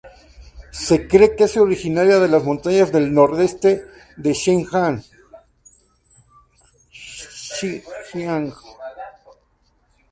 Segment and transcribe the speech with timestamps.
[0.71, 3.83] Se cree que es originaria de las montañas del nordeste
[4.17, 5.03] de Zhejiang.